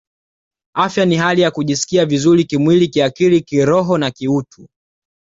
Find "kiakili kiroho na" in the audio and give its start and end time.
2.87-4.11